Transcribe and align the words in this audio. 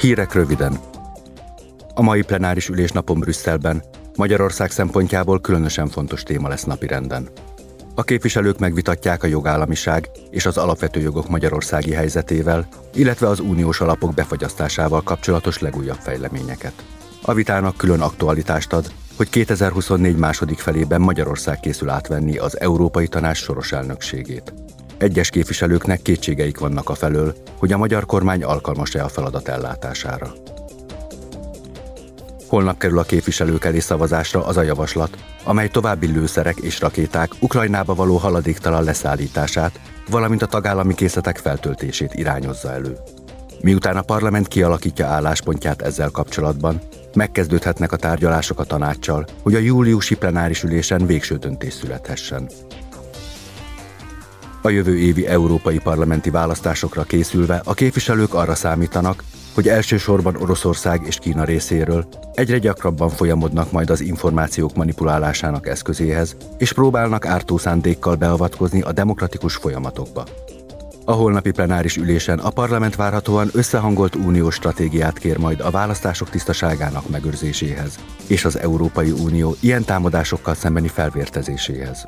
Hírek 0.00 0.32
röviden. 0.32 0.78
A 1.94 2.02
mai 2.02 2.22
plenáris 2.22 2.68
ülésnapon 2.68 3.18
Brüsszelben 3.18 3.82
Magyarország 4.16 4.70
szempontjából 4.70 5.40
különösen 5.40 5.88
fontos 5.88 6.22
téma 6.22 6.48
lesz 6.48 6.64
napirenden. 6.64 7.28
A 7.94 8.02
képviselők 8.02 8.58
megvitatják 8.58 9.22
a 9.22 9.26
jogállamiság 9.26 10.10
és 10.30 10.46
az 10.46 10.56
alapvető 10.58 11.00
jogok 11.00 11.28
magyarországi 11.28 11.92
helyzetével, 11.92 12.68
illetve 12.94 13.28
az 13.28 13.40
uniós 13.40 13.80
alapok 13.80 14.14
befagyasztásával 14.14 15.02
kapcsolatos 15.02 15.58
legújabb 15.58 15.98
fejleményeket. 16.00 16.84
A 17.22 17.34
vitának 17.34 17.76
külön 17.76 18.00
aktualitást 18.00 18.72
ad, 18.72 18.92
hogy 19.16 19.28
2024 19.28 20.16
második 20.16 20.58
felében 20.58 21.00
Magyarország 21.00 21.60
készül 21.60 21.88
átvenni 21.88 22.36
az 22.36 22.60
Európai 22.60 23.08
Tanács 23.08 23.38
soros 23.38 23.72
elnökségét. 23.72 24.52
Egyes 24.98 25.30
képviselőknek 25.30 26.02
kétségeik 26.02 26.58
vannak 26.58 26.88
a 26.88 26.94
felől, 26.94 27.34
hogy 27.58 27.72
a 27.72 27.78
magyar 27.78 28.06
kormány 28.06 28.42
alkalmas-e 28.42 29.04
a 29.04 29.08
feladat 29.08 29.48
ellátására. 29.48 30.32
Holnap 32.46 32.78
kerül 32.78 32.98
a 32.98 33.02
képviselők 33.02 33.64
elé 33.64 33.78
szavazásra 33.78 34.46
az 34.46 34.56
a 34.56 34.62
javaslat, 34.62 35.18
amely 35.44 35.68
további 35.68 36.06
lőszerek 36.06 36.56
és 36.56 36.80
rakéták 36.80 37.30
Ukrajnába 37.40 37.94
való 37.94 38.16
haladéktalan 38.16 38.84
leszállítását, 38.84 39.80
valamint 40.10 40.42
a 40.42 40.46
tagállami 40.46 40.94
készletek 40.94 41.36
feltöltését 41.36 42.14
irányozza 42.14 42.72
elő. 42.72 42.96
Miután 43.60 43.96
a 43.96 44.02
parlament 44.02 44.48
kialakítja 44.48 45.06
álláspontját 45.06 45.82
ezzel 45.82 46.10
kapcsolatban, 46.10 46.80
megkezdődhetnek 47.14 47.92
a 47.92 47.96
tárgyalások 47.96 48.60
a 48.60 48.64
tanácssal, 48.64 49.26
hogy 49.42 49.54
a 49.54 49.58
júliusi 49.58 50.16
plenáris 50.16 50.62
ülésen 50.62 51.06
végső 51.06 51.36
döntés 51.36 51.72
születhessen. 51.72 52.48
A 54.62 54.68
jövő 54.68 54.98
évi 54.98 55.26
európai 55.26 55.78
parlamenti 55.78 56.30
választásokra 56.30 57.02
készülve 57.02 57.62
a 57.64 57.74
képviselők 57.74 58.34
arra 58.34 58.54
számítanak, 58.54 59.24
hogy 59.54 59.68
elsősorban 59.68 60.36
Oroszország 60.36 61.02
és 61.06 61.16
Kína 61.18 61.44
részéről 61.44 62.08
egyre 62.34 62.58
gyakrabban 62.58 63.08
folyamodnak 63.08 63.72
majd 63.72 63.90
az 63.90 64.00
információk 64.00 64.74
manipulálásának 64.74 65.68
eszközéhez, 65.68 66.36
és 66.58 66.72
próbálnak 66.72 67.26
ártó 67.26 67.56
szándékkal 67.58 68.14
beavatkozni 68.14 68.80
a 68.80 68.92
demokratikus 68.92 69.54
folyamatokba. 69.54 70.24
A 71.04 71.12
holnapi 71.12 71.50
plenáris 71.50 71.96
ülésen 71.96 72.38
a 72.38 72.50
parlament 72.50 72.96
várhatóan 72.96 73.48
összehangolt 73.52 74.14
uniós 74.14 74.54
stratégiát 74.54 75.18
kér 75.18 75.38
majd 75.38 75.60
a 75.60 75.70
választások 75.70 76.30
tisztaságának 76.30 77.08
megőrzéséhez 77.08 77.98
és 78.26 78.44
az 78.44 78.58
Európai 78.58 79.10
Unió 79.10 79.56
ilyen 79.60 79.84
támadásokkal 79.84 80.54
szembeni 80.54 80.88
felvértezéséhez. 80.88 82.04